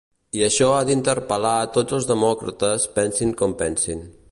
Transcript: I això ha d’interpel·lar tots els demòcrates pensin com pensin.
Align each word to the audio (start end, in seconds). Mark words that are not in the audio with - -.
I 0.37 0.41
això 0.45 0.69
ha 0.77 0.79
d’interpel·lar 0.87 1.51
tots 1.77 1.97
els 1.99 2.09
demòcrates 2.13 2.89
pensin 2.99 3.37
com 3.43 3.57
pensin. 3.65 4.05